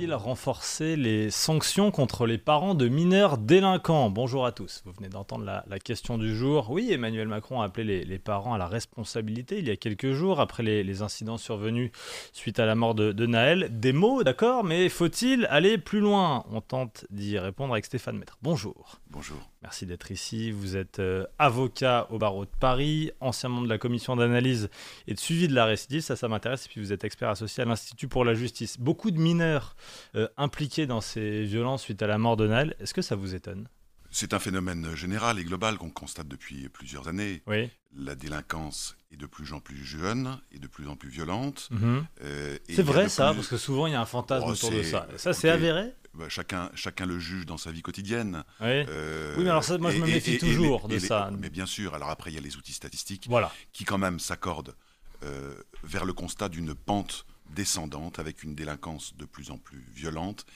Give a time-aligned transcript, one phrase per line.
[0.00, 5.10] Faut-il renforcer les sanctions contre les parents de mineurs délinquants Bonjour à tous, vous venez
[5.10, 6.70] d'entendre la, la question du jour.
[6.70, 10.12] Oui, Emmanuel Macron a appelé les, les parents à la responsabilité il y a quelques
[10.12, 11.90] jours après les, les incidents survenus
[12.32, 13.68] suite à la mort de, de Naël.
[13.78, 16.46] Des mots, d'accord, mais faut-il aller plus loin?
[16.50, 18.38] On tente d'y répondre avec Stéphane Maître.
[18.40, 19.00] Bonjour.
[19.10, 19.50] Bonjour.
[19.60, 20.50] Merci d'être ici.
[20.50, 24.70] Vous êtes euh, avocat au barreau de Paris, ancien membre de la commission d'analyse
[25.06, 26.64] et de suivi de la récidive, ça, ça m'intéresse.
[26.64, 28.80] Et puis vous êtes expert associé à l'Institut pour la justice.
[28.80, 29.76] Beaucoup de mineurs
[30.14, 32.76] euh, impliqués dans ces violences suite à la mort de Naël.
[32.80, 33.68] Est-ce que ça vous étonne?
[34.12, 37.42] C'est un phénomène général et global qu'on constate depuis plusieurs années.
[37.46, 37.70] Oui.
[37.96, 41.68] La délinquance est de plus en plus jeune et de plus en plus violente.
[41.70, 42.04] Mhm.
[42.22, 44.72] Euh, C'est vrai ça, plus- parce que souvent il y a un fantasme Oh, autour
[44.72, 45.06] de ça.
[45.16, 45.92] Ça, c'est avéré?
[46.14, 48.42] Bah, chacun, chacun le juge dans sa vie quotidienne.
[48.60, 48.66] Oui.
[48.66, 51.30] Euh, Oui, mais alors ça, moi, je me méfie toujours de les- ça.
[51.38, 53.52] Mais bien sûr, alors après, il y a les outils statistiques Voilà.
[53.72, 54.74] qui quand même s'accordent
[55.22, 55.54] euh,
[55.84, 60.46] vers le constat d'une pente descendante avec une délinquance de plus en plus violente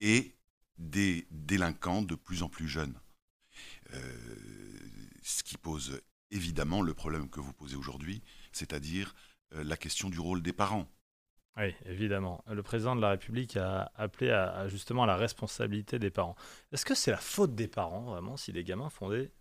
[0.00, 0.34] et
[0.78, 2.94] des délinquants de plus en plus jeunes.
[3.94, 3.98] Euh,
[5.22, 9.14] ce qui pose évidemment le problème que vous posez aujourd'hui, c'est-à-dire
[9.54, 10.86] euh, la question du rôle des parents.
[11.56, 12.44] Oui, évidemment.
[12.46, 16.36] Le président de la République a appelé à, à justement à la responsabilité des parents.
[16.70, 19.32] Est-ce que c'est la faute des parents, vraiment, si les gamins font des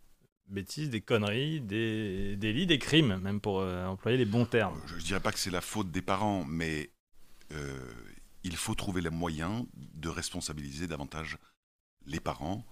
[0.48, 4.82] bêtises, des conneries, des délits, des crimes, même pour euh, employer les bons termes?
[4.88, 6.90] Je ne dirais pas que c'est la faute des parents, mais
[7.52, 7.94] euh,
[8.44, 11.38] il faut trouver les moyens de responsabiliser davantage
[12.06, 12.66] les parents.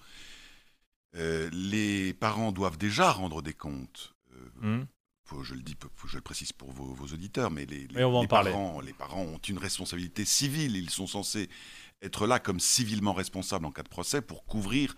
[1.15, 4.13] Euh, les parents doivent déjà rendre des comptes.
[4.33, 4.49] euh,
[4.81, 4.85] Hmm
[5.27, 7.87] faut- je le dis, faut- je le précise pour vos, vos auditeurs, mais les,
[8.51, 10.75] parents, les parents ont une responsabilité civile.
[10.75, 11.49] Ils sont censés
[12.03, 14.95] être là comme civilement responsables en cas de procès pour couvrir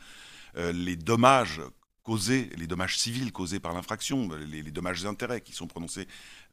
[0.56, 1.62] les dommages
[2.08, 6.08] causés, les dommages civils causés par l'infraction, les, dommages et intérêts qui sont prononcés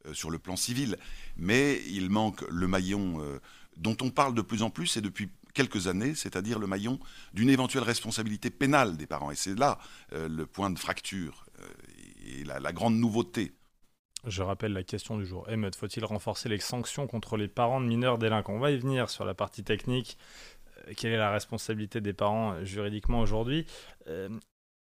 [0.05, 0.97] euh, sur le plan civil.
[1.37, 3.39] Mais il manque le maillon euh,
[3.77, 6.99] dont on parle de plus en plus et depuis quelques années, c'est-à-dire le maillon
[7.33, 9.31] d'une éventuelle responsabilité pénale des parents.
[9.31, 9.79] Et c'est là
[10.11, 11.45] euh, le point de fracture
[12.27, 13.53] et la- grande nouveauté.
[14.25, 15.49] Je rappelle la question du jour.
[15.49, 18.55] Émeute, faut-il renforcer les sanctions contre les parents de mineurs délinquants?
[18.55, 20.17] On va y venir sur la partie technique.
[20.97, 23.65] Quelle est la responsabilité des parents juridiquement aujourd'hui?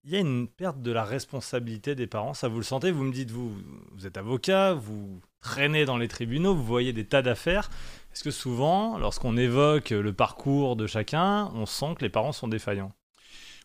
[0.05, 3.05] Il y a une perte de la responsabilité des parents, ça vous le sentez Vous
[3.05, 3.57] me dites, vous,
[3.93, 7.71] vous êtes avocat, vous traînez dans les tribunaux, vous voyez des tas d'affaires.
[8.13, 12.49] Est-ce que souvent, lorsqu'on évoque le parcours de chacun, on sent que les parents sont
[12.49, 12.93] défaillants?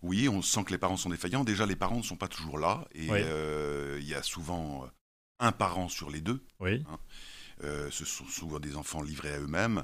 [0.01, 1.44] Oui, on sent que les parents sont défaillants.
[1.44, 2.85] Déjà, les parents ne sont pas toujours là.
[2.95, 3.19] Et Oui.
[3.21, 4.88] euh, il y a souvent
[5.39, 6.41] un parent sur les deux.
[6.61, 6.85] Oui.
[6.89, 6.95] Euh,
[7.61, 9.83] ce sont souvent des enfants livrés à eux-mêmes,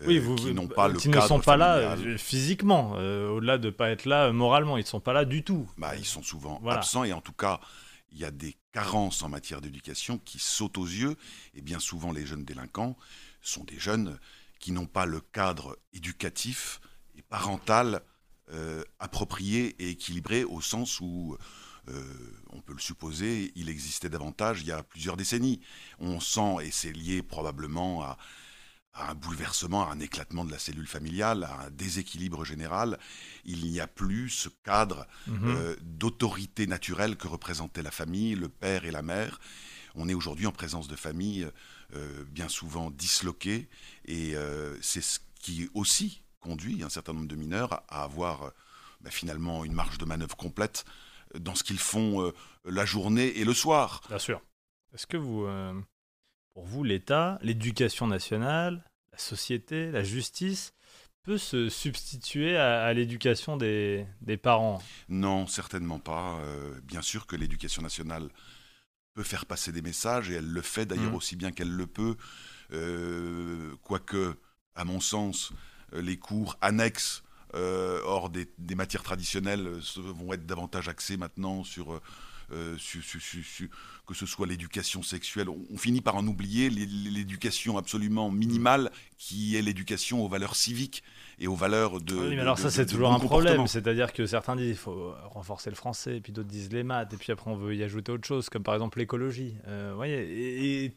[0.00, 2.14] euh, Oui, vous, qui n'ont pas le qui ne sont pas là familial.
[2.14, 5.24] euh, physiquement, euh, au-delà de pas être là euh, moralement, ils ne sont pas là
[5.24, 5.68] du tout.
[5.78, 6.78] Bah, ils sont souvent Voilà.
[6.78, 7.60] absents et en tout cas,
[8.10, 11.16] il y a des carences en matière d'éducation qui sautent aux yeux.
[11.54, 12.96] Et bien souvent, les jeunes délinquants
[13.40, 14.18] sont des jeunes
[14.58, 16.80] qui n'ont pas le cadre éducatif
[17.16, 18.02] et parental
[18.52, 21.38] euh, approprié et équilibré au sens où, euh,
[22.50, 25.60] on peut le supposer, il existait davantage il y a plusieurs décennies.
[25.98, 28.18] On sent, et c'est lié probablement à,
[28.94, 32.98] à un bouleversement, à un éclatement de la cellule familiale, à un déséquilibre général,
[33.44, 35.48] il n'y a plus ce cadre Mhm.
[35.48, 39.40] euh, d'autorité naturelle que représentait la famille, le père et la mère.
[39.94, 41.48] On est aujourd'hui en présence de familles
[41.94, 43.68] euh, bien souvent disloquées
[44.04, 48.50] et euh, c'est ce qui aussi conduit un certain nombre de mineurs à, avoir euh,
[49.00, 50.84] bah, finalement une marge de manœuvre complète
[51.38, 52.32] dans ce qu'ils font euh,
[52.64, 54.02] la journée et le soir.
[54.08, 54.40] Bien sûr.
[54.94, 55.72] Est-ce que vous, euh,
[56.54, 60.72] pour vous, l'État, l'éducation nationale, la société, la justice
[61.22, 64.82] peut se substituer à, à l'éducation des, des parents?
[65.08, 66.38] Non, certainement pas.
[66.40, 68.28] Euh, bien sûr que l'éducation nationale
[69.14, 71.14] peut faire passer des messages, et elle le fait d'ailleurs Mhm.
[71.16, 72.16] aussi bien qu'elle le peut,
[73.82, 74.36] quoique,
[74.74, 75.52] à mon sens,
[75.92, 77.22] les cours annexes
[77.54, 82.00] euh, hors des, des matières traditionnelles euh, vont être davantage axés maintenant sur, euh,
[82.52, 82.76] euh,
[84.06, 85.48] que ce soit l'éducation sexuelle.
[85.48, 90.56] On, on finit par en oublier l'é- l'éducation absolument minimale qui est l'éducation aux valeurs
[90.56, 91.02] civiques
[91.38, 92.14] et aux valeurs de.
[92.14, 93.66] Oui, mais alors de- ça, c'est toujours bon un problème.
[93.66, 97.12] C'est-à-dire que certains disent qu'il faut renforcer le français, et puis d'autres disent les maths,
[97.12, 99.54] et puis après on veut y ajouter autre chose, comme par exemple l'écologie.
[99.66, 100.96] Euh, vous voyez, et, et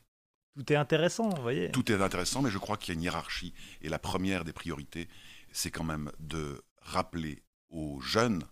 [0.58, 1.72] tout est intéressant, vous voyez.
[1.72, 3.54] Tout est intéressant, mais je crois qu'il y a une hiérarchie.
[3.82, 5.08] Et la première des priorités,
[5.56, 8.44] c'est quand même de rappeler aux jeunes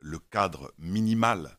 [0.00, 1.58] le cadre minimal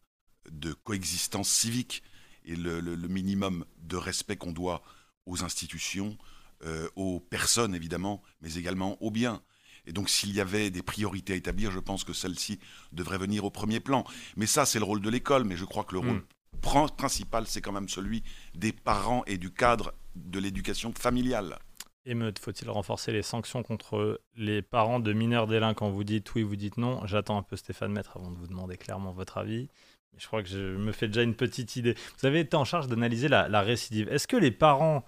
[0.52, 2.04] de coexistence civique
[2.44, 4.84] et le, le- le minimum de respect qu'on doit
[5.26, 6.18] aux institutions,
[6.64, 9.42] euh, aux personnes évidemment, mais également aux biens.
[9.88, 12.60] Et donc s'il y avait des priorités à établir, je pense que celle-ci
[12.92, 14.04] devrait venir au premier plan.
[14.36, 16.24] Mais ça, c'est le rôle de l'école, mais je crois que le rôle
[16.62, 16.90] Hmm.
[16.96, 18.24] principal, c'est quand même celui
[18.54, 21.60] des parents et du cadre de l'éducation familiale.
[22.08, 25.90] Émeute, faut-il renforcer les sanctions contre les parents de mineurs délinquants?
[25.90, 27.04] Vous dites oui, vous dites non.
[27.06, 29.70] J'attends un peu Stéphane Maître avant de vous demander clairement votre avis.
[30.14, 31.96] Mais je crois que je me fais déjà une petite idée.
[32.20, 34.08] Vous avez été en charge d'analyser la, la récidive.
[34.10, 35.04] Est-ce que les parents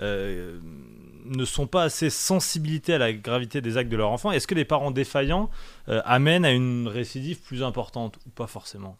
[0.00, 0.58] euh,
[1.24, 4.32] ne sont pas assez sensibilités à la gravité des actes de leur enfant?
[4.32, 5.50] Est-ce que les parents défaillants
[5.88, 8.98] euh, amènent à une récidive plus importante ou pas forcément?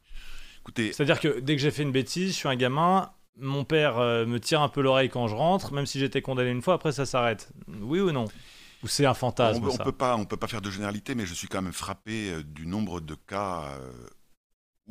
[0.61, 3.11] Écoutez, C'est-à-dire que dès que j'ai fait une bêtise, je suis un gamin,
[3.41, 6.51] mon père euh, me tire un peu l'oreille quand je rentre, même si j'étais condamné
[6.51, 7.51] une fois, après ça s'arrête.
[7.69, 8.33] Oui ou non?
[8.83, 9.85] Ou c'est un on fantasme ne ça?
[9.85, 12.43] peut pas, on peut pas faire de généralité, mais je suis quand même frappé euh,
[12.43, 13.93] du nombre de cas euh,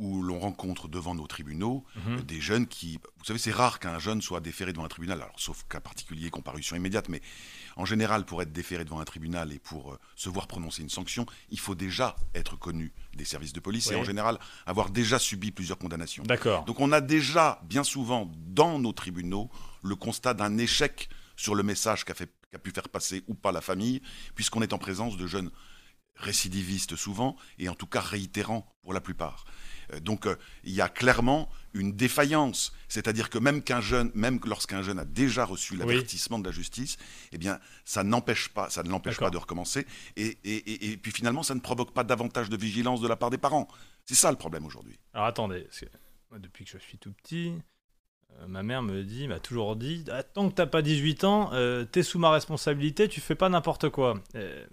[0.00, 2.16] où l'on rencontre devant nos tribunaux Mhm.
[2.18, 2.98] euh, des jeunes qui...
[3.18, 6.30] Vous savez, c'est rare qu'un jeune soit déféré devant un tribunal, alors sauf cas particulier,
[6.30, 7.20] comparution immédiate, mais
[7.76, 10.88] en général, pour être déféré devant un tribunal et pour euh, se voir prononcer une
[10.88, 13.94] sanction, il faut déjà être connu des services de police Oui.
[13.94, 16.22] et en général avoir déjà subi plusieurs condamnations.
[16.24, 16.64] D'accord.
[16.64, 19.50] Donc on a déjà, bien souvent, dans nos tribunaux,
[19.82, 23.52] le constat d'un échec sur le message qu'a fait- qu'a pu faire passer ou pas
[23.52, 24.02] la famille,
[24.34, 25.50] puisqu'on est en présence de jeunes
[26.20, 29.44] récidivistes souvent, et en tout cas réitérants pour la plupart.
[29.92, 34.40] Euh, Donc euh, il y a clairement une défaillance, c'est-à-dire que même qu'un jeune, même
[34.44, 36.96] lorsqu'un jeune a déjà reçu l'avertissement de la justice,
[37.32, 39.86] eh bien ça n'empêche pas, ça ne l'empêche pas de recommencer,
[40.16, 43.16] et, et- et- et puis finalement ça ne provoque pas davantage de vigilance de la
[43.16, 43.68] part des parents.
[44.06, 44.98] C'est ça le problème aujourd'hui.
[45.14, 45.66] Alors attendez,
[46.38, 47.52] depuis que je suis tout petit,
[48.38, 51.50] euh, ma mère me dit, m'a toujours dit, Ah, tant que t'as pas 18 ans,
[51.52, 54.20] euh, t'es sous ma responsabilité, tu fais pas n'importe quoi.
[54.34, 54.66] Euh,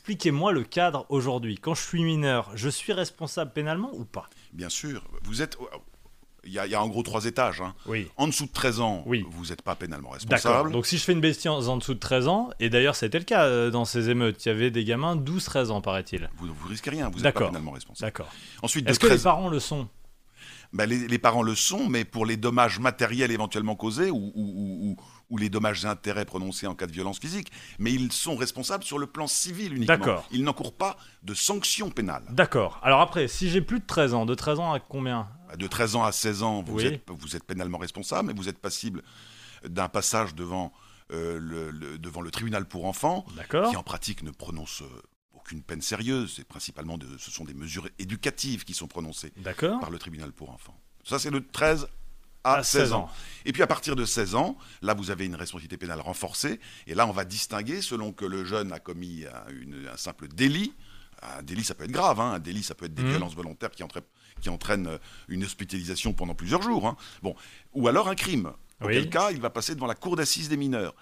[0.00, 1.56] Expliquez-moi le cadre aujourd'hui.
[1.56, 4.28] Quand je suis mineur, je suis responsable pénalement ou pas?
[4.52, 5.56] Bien sûr, vous êtes.
[6.44, 7.62] Il y, a, il y a en gros trois étages.
[7.62, 7.74] hein.
[7.86, 8.06] Oui.
[8.18, 9.24] En dessous de 13 ans, Oui.
[9.30, 10.30] vous n'êtes pas pénalement D'accord.
[10.32, 10.72] responsable.
[10.72, 13.24] Donc si je fais une bestie en dessous de 13 ans, et d'ailleurs c'était le
[13.24, 16.28] cas euh, dans ces émeutes, il y avait des gamins 12-13 ans paraît-il.
[16.36, 18.06] Vous ne risquez rien, vous n'êtes pas pénalement responsable.
[18.06, 18.28] D'accord.
[18.62, 19.88] Ensuite, Est-ce que les 13 parents le sont?
[20.72, 24.90] Ben, les, les parents le sont, mais pour les dommages matériels éventuellement causés ou, ou-
[24.90, 24.96] ou-
[25.30, 27.50] ou- les dommages et intérêts prononcés en cas de violence physique.
[27.78, 29.96] Mais ils sont responsables sur le plan civil uniquement.
[29.96, 30.28] D'accord.
[30.30, 32.24] Ils n'encourent pas de sanctions pénales.
[32.30, 32.78] D'accord.
[32.82, 35.28] Alors après, si j'ai plus de 13 ans, de 13 ans à combien?
[35.58, 36.86] De 13 ans à 16 ans, vous, Oui.
[36.86, 39.02] êtes, vous êtes pénalement responsable, mais vous êtes passible
[39.68, 40.72] d'un passage devant,
[41.12, 43.70] euh, le, le- devant le tribunal pour enfants, D'accord.
[43.70, 45.02] qui en pratique ne prononce euh,
[45.34, 46.34] aucune peine sérieuse.
[46.36, 49.78] C'est principalement de, ce sont des mesures éducatives qui sont prononcées D'accord.
[49.80, 50.78] par le tribunal pour enfants.
[51.04, 51.86] Ça, c'est de 13
[52.54, 53.10] à, À 16 ans.
[53.44, 56.60] Et puis à partir de 16 ans, là, vous avez une responsabilité pénale renforcée.
[56.86, 60.28] Et là, on va distinguer selon que le jeune a commis un, une- un simple
[60.28, 60.74] délit.
[61.22, 62.20] Un délit, ça peut être grave.
[62.20, 62.32] hein.
[62.32, 63.10] Un délit, ça peut être des Mhm.
[63.10, 64.04] violences volontaires qui, entraînent-
[64.40, 64.98] qui entraînent euh,
[65.28, 66.86] une hospitalisation pendant plusieurs jours.
[66.86, 66.96] hein.
[67.22, 67.34] Bon.
[67.72, 68.52] Ou alors un crime.
[68.82, 69.10] Auquel Oui.
[69.10, 70.94] cas, il va passer devant la cour d'assises des mineurs.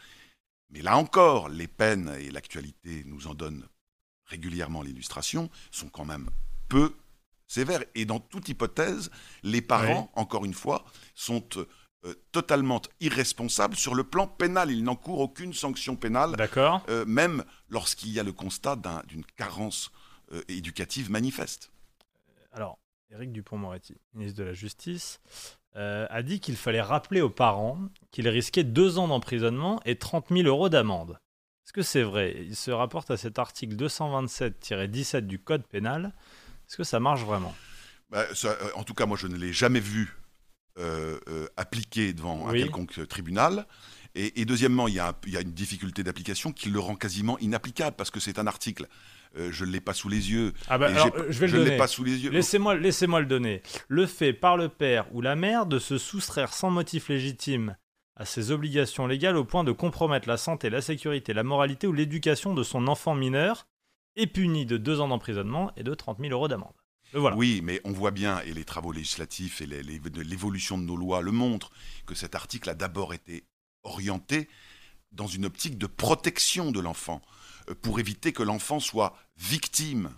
[0.71, 3.67] Mais là encore, les peines, et l'actualité nous en donne
[4.27, 6.31] régulièrement l'illustration, sont quand même
[6.69, 6.95] peu
[7.47, 7.83] sévères.
[7.95, 9.11] Et dans toute hypothèse,
[9.43, 11.45] les parents, encore une fois, sont
[12.05, 14.71] euh, totalement irresponsables sur le plan pénal.
[14.71, 16.35] Ils n'encourent aucune sanction pénale,
[16.89, 19.91] euh, même lorsqu'il y a le constat d'un- d'une carence
[20.33, 21.71] euh, éducative manifeste.
[22.53, 22.79] Alors,
[23.11, 25.21] Éric Dupont-Moretti, ministre de la Justice,
[25.77, 27.79] a dit qu'il fallait rappeler aux parents
[28.13, 31.19] qu'ils risquaient deux ans d'emprisonnement et 30 000 euros d'amende.
[31.65, 32.37] Est-ce que c'est vrai?
[32.47, 36.13] Il se rapporte à cet article 227-17 du Code pénal.
[36.75, 37.55] Est-ce que ça marche vraiment?
[38.11, 40.13] Bah, ça, euh, en tout cas, moi, je ne l'ai jamais vu
[40.77, 42.59] euh, euh, appliqué devant Oui.
[42.59, 43.65] un quelconque tribunal.
[44.17, 46.81] Et, et deuxièmement, il y, a un- il y a une difficulté d'application qui le
[46.81, 48.89] rend quasiment inapplicable parce que c'est un article.
[49.37, 50.53] Euh, je ne l'ai pas sous les yeux.
[50.69, 51.77] Ah bah, alors, je vais le donner.
[51.77, 52.31] pas sous les yeux.
[52.33, 53.63] Laissez-moi laissez le donner.
[53.87, 57.77] Le fait par le père ou la mère de se soustraire sans motif légitime
[58.17, 61.93] à ses obligations légales au point de compromettre la santé, la sécurité, la moralité ou
[61.93, 63.69] l'éducation de son enfant mineur
[64.17, 66.75] est puni de deux ans d'emprisonnement et de 30 000 euros d'amende.
[67.13, 67.37] Le voilà.
[67.37, 71.31] Oui, mais on voit bien, et les travaux législatifs et l'évolution de nos lois le
[71.33, 71.71] montrent,
[72.07, 73.45] que cet article a d'abord été
[73.85, 74.49] orienté
[75.13, 77.23] dans une optique de protection de l'enfant,
[77.71, 80.11] euh, pour éviter que l'enfant soit victime.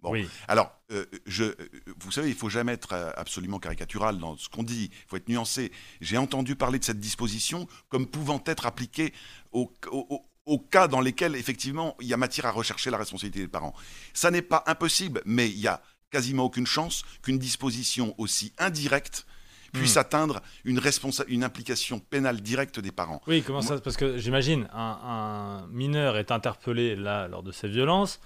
[0.00, 0.12] Bon.
[0.12, 0.26] Oui.
[0.48, 1.54] Alors, euh, je, euh,
[2.00, 5.16] vous savez, il faut jamais être euh, absolument caricatural dans ce qu'on dit, il faut
[5.18, 5.70] être nuancé.
[6.00, 9.12] J'ai entendu parler de cette disposition comme pouvant être appliquée
[9.52, 12.98] au, au- au- au cas dans lesquels, effectivement, il y a matière à rechercher la
[12.98, 13.74] responsabilité des parents.
[14.14, 15.80] Ça n'est pas impossible, mais il y a
[16.10, 19.26] quasiment aucune chance qu'une disposition aussi indirecte
[19.72, 19.98] puisse Hmm.
[19.98, 20.80] atteindre une,
[21.28, 23.22] une implication pénale directe des parents.
[23.28, 27.68] Oui, comment ça Parce que j'imagine, un, un mineur est interpellé là lors de ces
[27.68, 28.18] violences.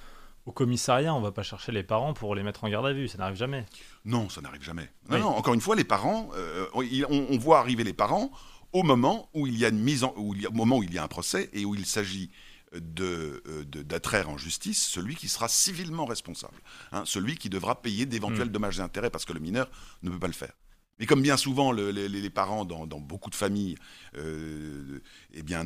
[0.46, 3.08] Au commissariat, on va pas chercher les parents pour les mettre en garde à vue,
[3.08, 3.64] ça n'arrive jamais.
[4.06, 4.88] Non, ça n'arrive jamais.
[5.10, 5.20] Non, Oui.
[5.22, 8.30] non, encore une fois, les parents, euh, on voit arriver les parents
[8.74, 10.76] au moment où il y a une mise en, où il y a- au moment
[10.78, 12.30] où il y a un procès et où il s'agit
[12.72, 18.52] d'attraire en justice celui qui sera civilement responsable, hein, celui qui devra payer d'éventuels mm.
[18.52, 19.70] dommages et intérêts parce que le mineur
[20.02, 20.52] ne peut pas le faire.
[20.98, 23.76] Mais comme bien souvent les, parents dans, beaucoup de familles
[24.16, 25.00] euh,
[25.32, 25.64] eh bien,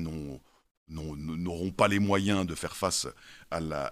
[0.88, 3.07] n'auront pas les moyens de faire face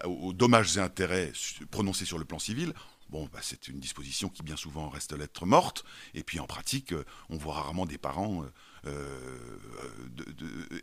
[0.05, 1.31] aux dommages et intérêts
[1.71, 2.73] prononcés sur le plan civil,
[3.09, 5.85] Bon, bah, c'est une disposition qui bien souvent reste lettre morte.
[6.13, 8.43] Et puis en pratique, euh, on voit rarement des parents
[8.85, 9.17] euh,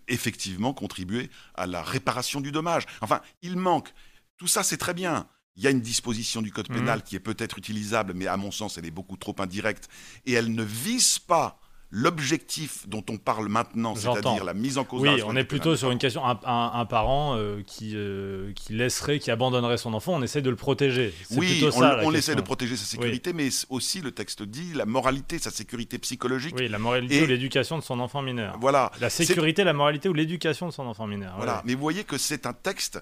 [0.09, 2.85] effectivement contribuer à la réparation du dommage.
[3.01, 3.93] Enfin, il manque.
[4.37, 5.29] Tout ça, c'est très bien.
[5.57, 7.03] Il y a une disposition du code pénal mmh.
[7.03, 9.89] qui est peut-être utilisable, mais à mon sens, elle est beaucoup trop indirecte.
[10.27, 11.61] Et elle ne vise pas
[11.95, 15.03] l'objectif dont on parle maintenant, c'est-à-dire la mise en cause.
[15.03, 19.31] Oui, on est plutôt sur une question un, parent euh, qui euh, qui laisserait, qui
[19.31, 21.15] abandonnerait son enfant, on essaie de le protéger.
[21.31, 24.87] Oui, on, ça, on essaie de protéger sa sécurité, mais aussi le texte dit la
[24.87, 26.57] moralité, sa sécurité psychologique.
[26.59, 28.59] Oui, la moralité ou l'éducation de son enfant mineur.
[28.61, 28.91] Voilà.
[29.01, 31.35] La sécurité, la moralité ou l'éducation de son enfant mineur.
[31.37, 31.63] Voilà.
[31.65, 33.01] Mais vous voyez que c'est un texte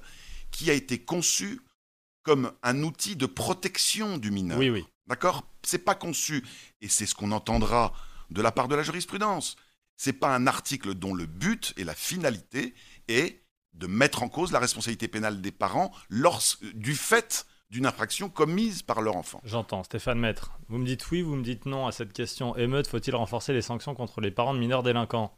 [0.50, 1.60] qui a été conçu
[2.22, 4.58] comme un outil de protection du mineur.
[4.58, 4.84] Oui, oui.
[5.06, 5.44] D'accord?
[5.62, 6.44] C'est pas conçu,
[6.82, 7.92] et c'est ce qu'on entendra
[8.32, 9.56] de la part de la jurisprudence.
[9.96, 12.74] C'est pas un article dont le but et la finalité
[13.08, 13.42] est
[13.74, 15.92] de mettre en cause la responsabilité pénale des parents
[16.74, 19.40] du fait d'une infraction commise par leur enfant.
[19.44, 20.52] J'entends, Stéphane Maître.
[20.68, 22.54] Vous me dites oui, vous me dites non à cette question.
[22.56, 25.34] Émeute, faut-il renforcer les sanctions contre les parents de mineurs délinquants?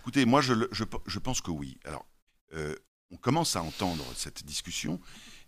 [0.00, 1.78] Écoutez, moi je, pense que oui.
[1.84, 2.04] Alors,
[2.52, 2.74] euh,
[3.10, 5.00] on commence à entendre cette discussion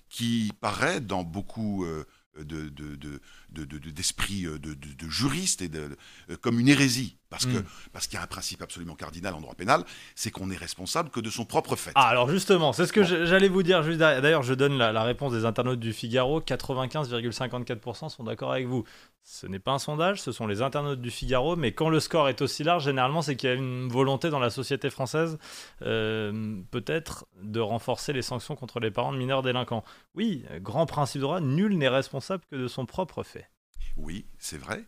[0.09, 2.07] qui paraît dans beaucoup euh,
[2.44, 5.97] d'esprit de, de, de, juriste et de,
[6.40, 7.20] comme une hérésie.
[7.30, 7.64] Parce que mm.
[7.92, 9.84] parce qu'il y a un principe absolument cardinal en droit pénal,
[10.16, 11.92] c'est qu'on n'est responsable que de son propre fait.
[11.94, 15.32] Ah, alors justement, c'est ce que j'allais vous dire juste D'ailleurs, je donne la, réponse
[15.32, 16.40] des internautes du Figaro.
[16.40, 18.84] 95,54% sont d'accord avec vous.
[19.22, 21.54] Ce n'est pas un sondage, ce sont les internautes du Figaro.
[21.54, 24.40] Mais quand le score est aussi large, généralement, c'est qu'il y a une volonté dans
[24.40, 25.38] la société française,
[25.82, 29.84] euh, peut-être, de renforcer les sanctions contre les parents de mineurs délinquants.
[30.16, 33.49] Oui, grand principe de droit, nul n'est responsable que de son propre fait.
[33.96, 34.84] Oui, c'est vrai.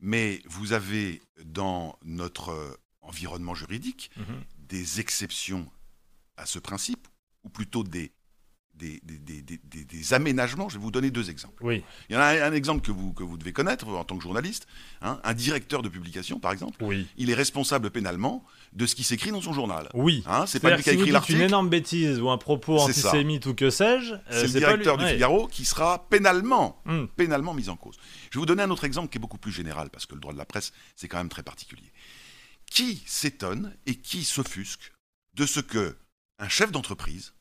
[0.00, 4.44] Mais vous avez dans notre environnement juridique mhm.
[4.58, 5.70] des exceptions
[6.36, 7.08] à ce principe,
[7.42, 8.12] ou plutôt des
[8.78, 10.68] des, aménagements.
[10.68, 11.62] Je vais vous donner deux exemples.
[11.64, 11.82] Oui.
[12.08, 14.22] Il y en a un, exemple que vous, que vous devez connaître en tant que
[14.22, 14.66] journaliste.
[15.02, 15.20] Hein.
[15.24, 17.06] un directeur de publication, par exemple, oui.
[17.16, 19.88] il est responsable pénalement de ce qui s'écrit dans son journal.
[19.94, 20.22] Oui.
[20.26, 21.38] Hein, c'est pas lui qui a écrit l'article.
[21.38, 24.14] une énorme bêtise ou un propos antisémite ou que sais-je.
[24.14, 27.06] Euh, c'est le directeur du Figaro qui sera pénalement, hmm.
[27.16, 27.96] pénalement mis en cause.
[28.30, 30.20] Je vais vous donner un autre exemple qui est beaucoup plus général, parce que le
[30.20, 31.92] droit de la presse, c'est quand même très particulier.
[32.70, 34.92] Qui s'étonne et qui s'offusque
[35.34, 35.96] de ce que
[36.38, 37.32] un chef d'entreprise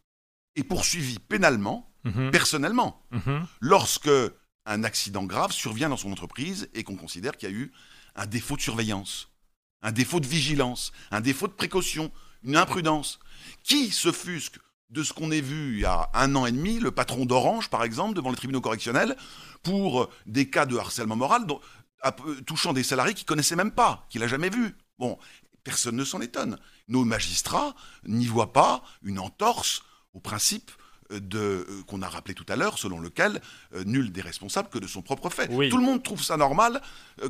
[0.58, 2.32] est poursuivi pénalement, mhm.
[2.32, 3.46] personnellement, mhm.
[3.62, 4.10] lorsque
[4.66, 7.72] un accident grave survient dans son entreprise et qu'on considère qu'il y a eu
[8.16, 9.30] un défaut de surveillance,
[9.82, 12.12] un défaut de vigilance, un défaut de précaution,
[12.44, 13.20] une imprudence.
[13.64, 14.60] Qui s'offusque
[14.90, 17.70] de ce qu'on a vu il y a un an et demi, le patron d'Orange,
[17.70, 19.16] par exemple, devant les tribunaux correctionnels,
[19.64, 21.46] pour des cas de harcèlement moral
[22.46, 24.76] touchant des salariés qu'il connaissait même pas, qu'il n'a jamais vu.
[25.00, 25.18] Bon,
[25.64, 26.58] personne ne s'en étonne.
[26.88, 29.84] Nos magistrats n'y voient pas une entorse
[30.18, 30.72] au principe
[31.12, 33.40] euh, euh, qu'on a rappelé tout à l'heure, selon lequel
[33.74, 35.48] euh, nul n'est responsable que de son propre fait.
[35.48, 36.82] Tout le monde trouve ça normal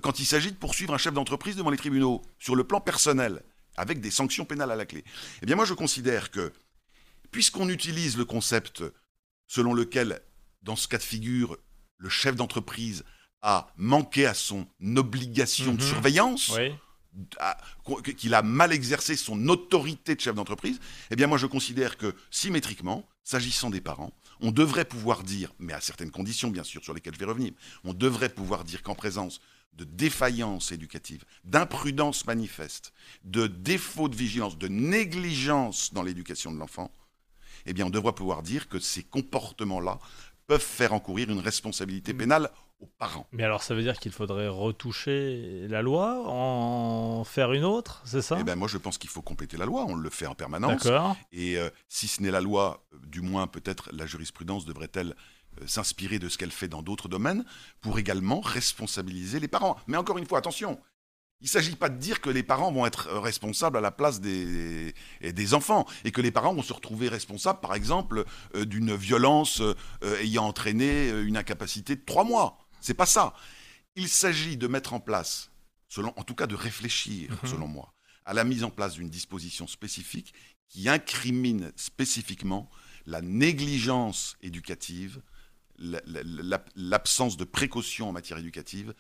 [0.01, 3.44] quand il s'agit de poursuivre un chef d'entreprise devant les tribunaux, sur le plan personnel,
[3.75, 5.03] avec des sanctions pénales à la clé.
[5.44, 6.53] Eh bien moi je considère que,
[7.29, 8.84] puisqu'on utilise le concept
[9.48, 10.22] selon lequel,
[10.63, 11.58] dans ce cas de figure,
[11.98, 13.03] le chef d'entreprise
[13.41, 14.65] a manqué à son
[14.96, 15.88] obligation de mhm.
[15.88, 16.58] surveillance,
[18.18, 20.80] qu'il a mal exercé son autorité de chef d'entreprise,
[21.12, 25.74] eh bien moi je considère que symétriquement, s'agissant des parents, on devrait pouvoir dire, mais
[25.74, 28.96] à certaines conditions bien sûr sur lesquelles je vais revenir, on devrait pouvoir dire qu'en
[28.96, 29.42] présence
[29.74, 36.92] de défaillance éducative, d'imprudence manifeste, de défaut de vigilance, de négligence dans l'éducation de l'enfant,
[37.66, 40.00] eh bien on devrait pouvoir dire que ces comportements-là
[40.48, 42.18] peuvent faire encourir une responsabilité mm.
[42.18, 43.27] pénale aux parents.
[43.31, 48.22] Mais alors ça veut dire qu'il faudrait retoucher la loi, en faire une autre, c'est
[48.22, 48.38] ça?
[48.39, 50.84] Eh bien moi je pense qu'il faut compléter la loi, on le fait en permanence.
[50.84, 51.17] D'accord.
[51.31, 55.15] Et euh, si ce n'est la loi, euh, du moins peut-être la jurisprudence devrait-elle
[55.60, 57.46] euh, s'inspirer de ce qu'elle fait dans d'autres domaines
[57.81, 59.77] pour également responsabiliser les parents.
[59.88, 60.79] Mais encore une fois, attention,
[61.41, 64.22] il ne s'agit pas de dire que les parents vont être responsables à la place
[64.22, 69.62] des, des enfants et que les parents vont se retrouver responsables, par exemple, d'une violence
[70.19, 72.57] ayant entraîné une incapacité de trois mois.
[72.88, 73.34] C'est pas ça.
[73.98, 75.51] Il s'agit de mettre en place,
[75.89, 77.50] selon, en tout cas de réfléchir, mhm.
[77.50, 80.34] selon moi, à la mise en place d'une disposition spécifique
[80.70, 82.70] qui incrimine spécifiquement
[83.06, 85.22] la négligence éducative,
[86.77, 88.94] l'absence de précaution en matière éducative,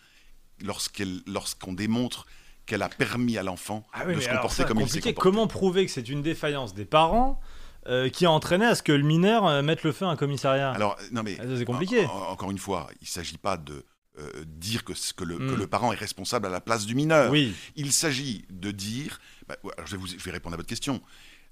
[0.59, 2.25] lorsqu'on démontre
[2.65, 5.13] qu'elle a permis à l'enfant ah de se comporter comme il s'est comporté.
[5.13, 7.39] Comment prouver que c'est une défaillance des parents
[7.87, 10.15] euh, qui a entraîné à ce que le mineur euh, mette le feu à un
[10.15, 10.71] commissariat.
[10.71, 12.05] Alors, non mais Ah, c'est compliqué.
[12.05, 13.85] en- en- encore une fois, il ne s'agit pas de
[14.19, 17.29] euh, dire que, que le, que le parent est responsable à la place du mineur.
[17.31, 20.67] oui, Il s'agit de dire, bah, alors je, vais vous, je vais répondre à votre
[20.69, 21.01] question.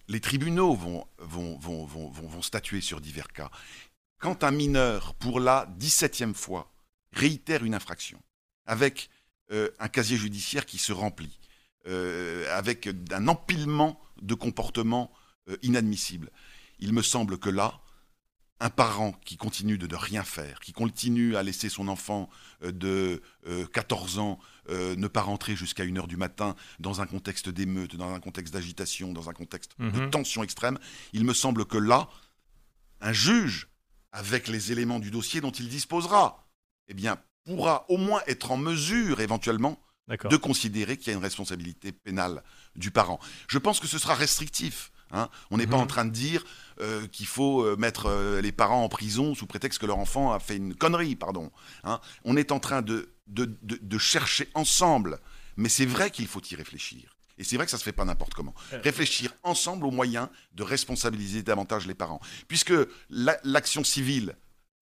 [0.08, 3.50] Les tribunaux vont, vont, vont, vont, vont- vont statuer sur divers cas.
[4.20, 6.72] Quand un mineur, pour la 17e fois,
[7.14, 8.20] réitère une infraction,
[8.66, 9.10] avec
[9.52, 11.40] euh, un casier judiciaire qui se remplit,
[11.88, 15.12] euh, avec un empilement de comportements
[15.50, 16.32] euh, inadmissibles,
[16.80, 17.80] il me semble que là,
[18.62, 22.30] un parent qui continue de ne rien faire, qui continue à laisser son enfant
[22.64, 27.06] euh, de euh, 14 ans euh, ne pas rentrer jusqu'à 1h du matin dans un
[27.06, 30.10] contexte d'émeute, dans un contexte d'agitation, dans un contexte de Mhm.
[30.10, 30.80] tension extrême,
[31.12, 32.08] il me semble que là,
[33.02, 33.68] un juge,
[34.14, 36.48] avec les éléments du dossier dont il disposera,
[36.88, 39.78] eh bien, pourra au moins être en mesure, éventuellement,
[40.30, 42.42] de considérer qu'il y a une responsabilité pénale
[42.76, 43.20] du parent.
[43.50, 44.92] Je pense que ce sera restrictif.
[45.12, 45.30] Hein.
[45.52, 45.84] On n'est pas Mhm.
[45.84, 46.44] en train de dire
[46.82, 50.34] euh, qu'il faut euh, mettre euh, les parents en prison sous prétexte que leur enfant
[50.34, 51.52] a fait une connerie, pardon.
[51.84, 52.00] hein.
[52.26, 55.20] On est en train de, de, de- de chercher ensemble,
[55.58, 57.16] mais c'est vrai qu'il faut y réfléchir.
[57.38, 58.54] Et c'est vrai que ça se fait pas n'importe comment.
[58.74, 58.80] Euh.
[58.84, 62.22] Réfléchir ensemble aux moyens de responsabiliser davantage les parents.
[62.48, 62.74] Puisque
[63.10, 64.36] la- l'action civile,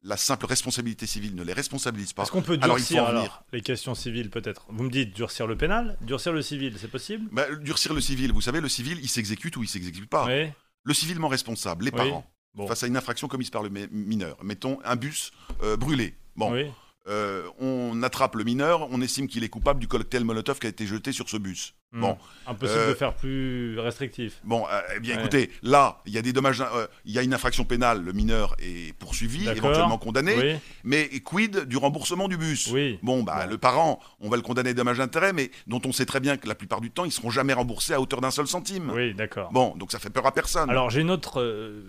[0.04, 2.24] la simple responsabilité civile ne les responsabilise pas.
[2.24, 4.66] Est-ce qu'on peut Alors, il faut durcir alors, les questions civiles peut-être?
[4.70, 7.30] Vous me dites durcir le pénal, durcir le civil, c'est possible?
[7.32, 10.26] Bah, durcir le civil, vous savez, le civil, il s'exécute ou il s'exécute pas.
[10.26, 10.50] Oui.
[10.84, 11.98] Le civilement responsable, les Oui.
[11.98, 12.68] parents, Bon.
[12.68, 15.32] face à une infraction commise par le mi- mineur, mettons un bus
[15.64, 16.16] euh, brûlé.
[16.36, 16.66] Bon, Oui.
[17.08, 20.70] Euh, on attrape le mineur, on estime qu'il est coupable du cocktail Molotov qui a
[20.70, 21.74] été jeté sur ce bus.
[21.92, 22.02] Hmm.
[22.02, 22.18] Bon,
[22.48, 24.40] Impossible Euh, de faire plus restrictif.
[24.44, 25.20] bon, euh, eh bien Ouais.
[25.22, 28.14] écoutez, là, il y a des dommages, euh, il y a une infraction pénale, le
[28.14, 30.56] mineur est poursuivi, éventuellement condamné, Oui.
[30.84, 32.68] mais quid du remboursement du bus?
[32.72, 32.98] Oui.
[33.04, 36.06] Bon, bah, le parent, on va le condamner à dommages d'intérêt, mais dont on sait
[36.06, 38.48] très bien que la plupart du temps, ils seront jamais remboursés à hauteur d'un seul
[38.48, 38.90] centime.
[38.92, 39.52] Oui, d'accord.
[39.52, 40.70] Bon, donc ça fait peur à personne.
[40.70, 41.84] Alors j'ai une autre euh,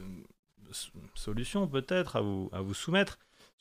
[1.15, 3.19] solution peut-être à vous, à vous soumettre.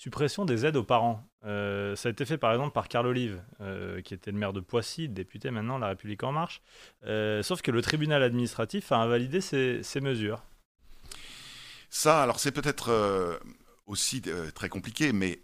[0.07, 1.25] Suppression des aides aux parents.
[1.45, 4.51] Euh, ça a été fait par exemple par Carl Olive, euh, qui était le maire
[4.51, 6.61] de Poissy, député maintenant La République En Marche.
[7.05, 10.44] Euh, sauf que le tribunal administratif a invalidé ces, ces mesures.
[11.89, 13.39] Ça, alors c'est peut-être
[13.85, 14.22] aussi
[14.53, 15.42] très compliqué, mais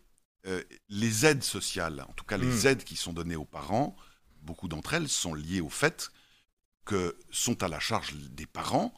[0.89, 2.67] les aides sociales, en tout cas les Mm.
[2.67, 3.95] aides qui sont données aux parents,
[4.41, 6.11] beaucoup d'entre elles sont liées au fait
[6.83, 8.93] que sont à la charge des parents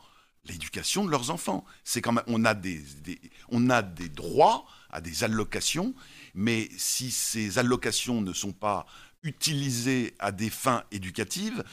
[0.46, 1.64] l'éducation de leurs enfants.
[1.84, 5.94] C'est quand même, on a des, des- on a des droits à des allocations,
[6.34, 8.86] mais si ces allocations ne sont pas
[9.24, 11.64] utilisées à des fins éducatives,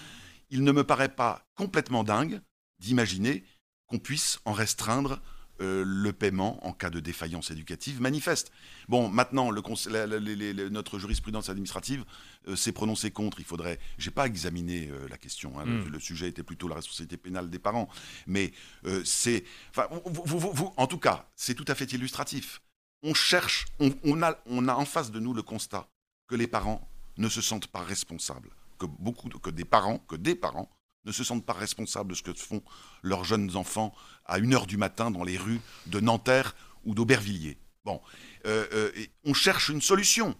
[0.51, 2.41] il ne me paraît pas complètement dingue
[2.79, 3.45] d'imaginer
[3.87, 5.21] qu'on puisse en restreindre
[5.61, 8.53] euh, le paiement en cas de défaillance éducative manifeste.
[8.89, 12.05] Bon, maintenant, le la- la- notre jurisprudence administrative
[12.47, 13.41] euh, s'est prononcée contre.
[13.41, 13.81] Il faudrait.
[13.99, 15.59] J'ai pas examiné euh, la question.
[15.59, 15.89] hein, le, Mm.
[15.89, 17.89] le sujet était plutôt la responsabilité pénale des parents,
[18.29, 18.53] mais
[19.05, 19.43] c'est.
[19.71, 22.61] Enfin, vous- vous- vous- vous- en tout cas, c'est tout à fait illustratif.
[23.03, 25.89] On cherche, on, a, on a en face de nous le constat
[26.27, 30.35] que les parents ne se sentent pas responsables, que beaucoup, que des parents, que des
[30.35, 30.69] parents
[31.05, 32.63] ne se sentent pas responsables de ce que font
[33.03, 33.95] leurs jeunes enfants
[34.27, 37.59] à 1h du matin dans les rues de Nanterre ou d'Aubervilliers.
[37.85, 38.01] Bon,
[38.47, 38.93] euh, euh,
[39.25, 40.37] on cherche une solution.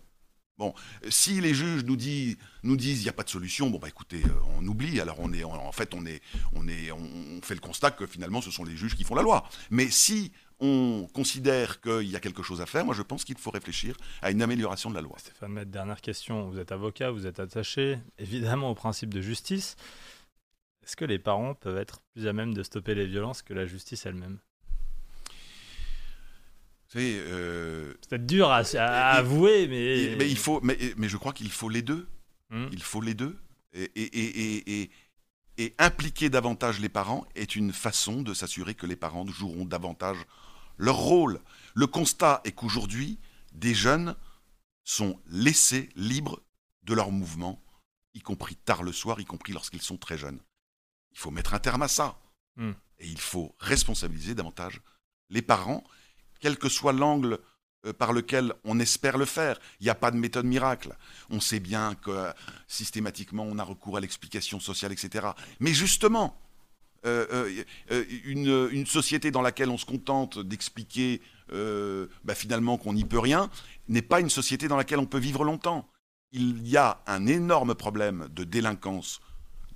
[0.59, 0.75] Bon,
[1.09, 3.89] si les juges nous, disent nous disent il n'y a pas de solution, bon bah
[3.89, 5.01] écoutez, euh, on oublie.
[5.01, 6.21] Alors on est, en fait, on est,
[6.53, 9.23] on est, on fait le constat que finalement ce sont les juges qui font la
[9.23, 9.49] loi.
[9.71, 13.39] Mais si on considère qu'il y a quelque chose à faire, moi je pense qu'il
[13.39, 15.17] faut réfléchir à une amélioration de la loi.
[15.19, 16.49] Stéphane Maître, dernière question.
[16.49, 19.77] Vous êtes avocat, vous êtes attaché évidemment au principe de justice.
[20.85, 23.67] Est-ce que les parents peuvent être plus à même de stopper les violences que la
[23.67, 24.39] justice elle-même?
[26.97, 28.61] Euh, C'est peut-être dur à,
[29.11, 30.17] avouer, mais...
[30.19, 32.09] Mais il faut, mais, mais je crois qu'il faut les deux.
[32.51, 32.69] Hmm.
[32.73, 33.37] Il faut les deux.
[33.75, 34.91] Et, et, et, et, et-
[35.61, 40.19] et impliquer davantage les parents est une façon de s'assurer que les parents joueront davantage
[40.79, 41.41] leur rôle.
[41.75, 43.19] Le constat est qu'aujourd'hui,
[43.53, 44.15] des jeunes
[44.85, 46.41] sont laissés libres
[46.85, 47.63] de leurs mouvements,
[48.15, 50.41] y compris tard le soir, y compris lorsqu'ils sont très jeunes.
[51.13, 52.19] Il faut mettre un terme à ça.
[52.57, 52.73] Hmm.
[52.99, 54.81] Et il faut responsabiliser davantage
[55.31, 55.85] les parents,
[56.41, 57.39] quel que soit l'angle
[57.87, 59.59] euh, par lequel on espère le faire.
[59.81, 60.97] Il n'y a pas de méthode miracle.
[61.31, 62.33] On sait bien que euh,
[62.67, 65.29] systématiquement on a recours à l'explication sociale, etc.
[65.61, 66.41] Mais justement,
[67.05, 73.05] euh, euh, euh, une, société dans laquelle on se contente d'expliquer bah, finalement qu'on n'y
[73.05, 73.49] peut rien
[73.89, 75.89] n'est pas une société dans laquelle on peut vivre longtemps.
[76.33, 79.21] Il y a un énorme problème de délinquance,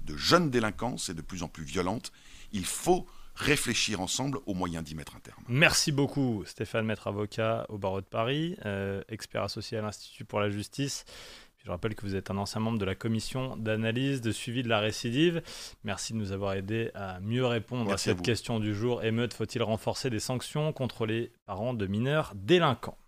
[0.04, 2.12] de jeune délinquance et de plus en plus violente.
[2.52, 5.42] Il faut réfléchir ensemble aux moyens d'y mettre un terme.
[5.48, 8.56] Merci beaucoup Stéphane Maître, avocat au barreau de Paris,
[9.08, 11.06] expert associé à l'Institut pour la justice.
[11.64, 14.68] Je rappelle que vous êtes un ancien membre de la commission d'analyse, de suivi de
[14.68, 15.42] la récidive.
[15.84, 19.04] Merci de nous avoir aidé à mieux répondre Merci à cette question du jour.
[19.04, 22.98] Émeute, faut-il renforcer les sanctions contre les parents de mineurs délinquants?